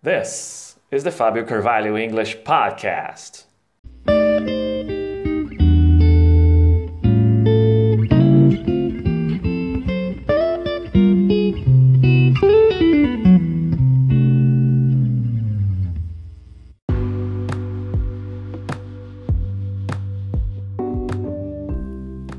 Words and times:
This 0.00 0.78
is 0.92 1.02
the 1.02 1.10
Fabio 1.10 1.44
Carvalho 1.44 1.96
English 1.96 2.38
Podcast. 2.44 3.46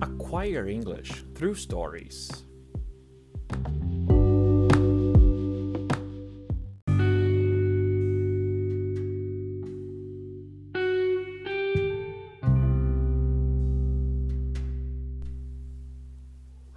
Acquire 0.02 0.66
English 0.70 1.26
through 1.36 1.55
stories. 1.55 2.46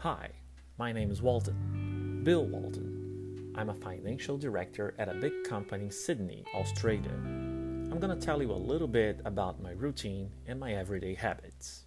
Hi, 0.02 0.30
my 0.78 0.90
name 0.90 1.12
is 1.12 1.22
Walton, 1.22 2.22
Bill 2.24 2.44
Walton. 2.44 3.52
I'm 3.54 3.70
a 3.70 3.74
financial 3.74 4.36
director 4.36 4.96
at 4.98 5.08
a 5.08 5.14
big 5.14 5.44
company 5.44 5.84
in 5.84 5.90
Sydney, 5.92 6.44
Australia. 6.56 7.12
I'm 7.12 8.00
gonna 8.00 8.16
tell 8.16 8.42
you 8.42 8.50
a 8.50 8.66
little 8.70 8.88
bit 8.88 9.20
about 9.24 9.62
my 9.62 9.70
routine 9.70 10.28
and 10.48 10.58
my 10.58 10.74
everyday 10.74 11.14
habits. 11.14 11.84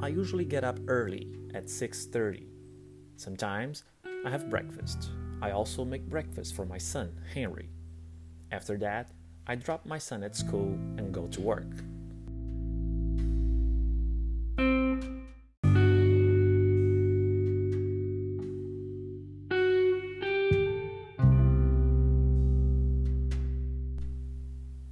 I 0.00 0.08
usually 0.08 0.44
get 0.44 0.64
up 0.64 0.80
early 0.88 1.28
at 1.54 1.70
6:30. 1.70 2.48
Sometimes 3.14 3.84
I 4.24 4.30
have 4.30 4.50
breakfast. 4.50 5.12
I 5.40 5.52
also 5.52 5.84
make 5.84 6.10
breakfast 6.10 6.52
for 6.52 6.66
my 6.66 6.78
son, 6.78 7.14
Henry. 7.32 7.70
After 8.50 8.76
that, 8.78 9.12
I 9.46 9.54
drop 9.54 9.86
my 9.86 9.98
son 9.98 10.24
at 10.24 10.34
school 10.34 10.72
and 10.98 11.14
go 11.14 11.28
to 11.28 11.40
work. 11.40 11.84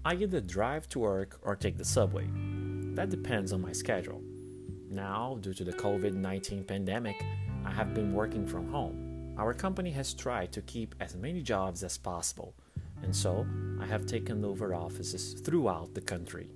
I 0.03 0.15
either 0.15 0.41
drive 0.41 0.89
to 0.91 0.99
work 0.99 1.39
or 1.43 1.55
take 1.55 1.77
the 1.77 1.85
subway. 1.85 2.27
That 2.95 3.11
depends 3.11 3.53
on 3.53 3.61
my 3.61 3.73
schedule. 3.73 4.23
Now, 4.89 5.37
due 5.43 5.53
to 5.53 5.63
the 5.63 5.75
COVID 5.75 6.15
19 6.15 6.65
pandemic, 6.65 7.17
I 7.67 7.71
have 7.71 7.93
been 7.93 8.15
working 8.15 8.47
from 8.47 8.71
home. 8.71 9.35
Our 9.37 9.53
company 9.53 9.91
has 9.91 10.15
tried 10.15 10.53
to 10.53 10.63
keep 10.63 10.95
as 11.01 11.17
many 11.17 11.43
jobs 11.43 11.85
as 11.85 11.99
possible, 11.99 12.55
and 13.03 13.15
so 13.15 13.47
I 13.79 13.87
have 13.87 14.07
taken 14.07 14.43
over 14.43 14.75
offices 14.75 15.35
throughout 15.35 15.93
the 15.95 16.01
country. 16.01 16.49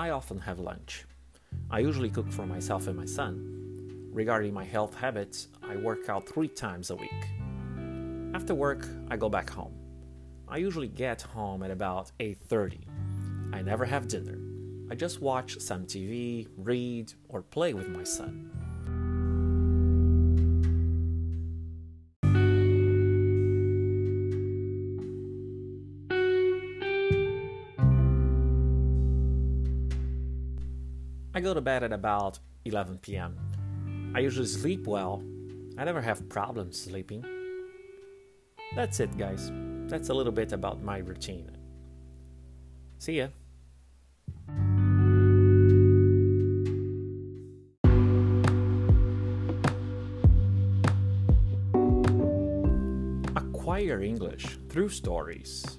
I 0.00 0.10
often 0.10 0.38
have 0.38 0.60
lunch. 0.60 1.06
I 1.72 1.80
usually 1.80 2.08
cook 2.08 2.30
for 2.30 2.46
myself 2.46 2.86
and 2.86 2.96
my 2.96 3.04
son. 3.04 4.10
Regarding 4.12 4.54
my 4.54 4.62
health 4.62 4.94
habits, 4.94 5.48
I 5.60 5.74
work 5.74 6.08
out 6.08 6.28
three 6.28 6.46
times 6.46 6.90
a 6.90 6.94
week. 6.94 7.10
After 8.32 8.54
work, 8.54 8.86
I 9.10 9.16
go 9.16 9.28
back 9.28 9.50
home. 9.50 9.74
I 10.46 10.58
usually 10.58 10.86
get 10.86 11.22
home 11.22 11.64
at 11.64 11.72
about 11.72 12.12
8:30. 12.20 12.86
I 13.52 13.60
never 13.60 13.84
have 13.84 14.06
dinner. 14.06 14.38
I 14.88 14.94
just 14.94 15.20
watch 15.20 15.58
some 15.58 15.84
TV, 15.84 16.46
read, 16.56 17.12
or 17.28 17.42
play 17.42 17.74
with 17.74 17.88
my 17.88 18.04
son. 18.04 18.52
I 31.38 31.40
go 31.40 31.54
to 31.54 31.60
bed 31.60 31.84
at 31.84 31.92
about 31.92 32.40
11 32.64 32.98
p.m. 32.98 33.38
I 34.12 34.18
usually 34.18 34.48
sleep 34.48 34.88
well. 34.88 35.22
I 35.78 35.84
never 35.84 36.00
have 36.00 36.28
problems 36.28 36.80
sleeping. 36.80 37.24
That's 38.74 38.98
it, 38.98 39.16
guys. 39.16 39.52
That's 39.86 40.08
a 40.08 40.14
little 40.14 40.32
bit 40.32 40.50
about 40.50 40.82
my 40.82 40.98
routine. 40.98 41.56
See 42.98 43.18
ya. 43.18 43.28
Acquire 53.36 54.02
English 54.02 54.58
through 54.70 54.88
stories. 54.88 55.78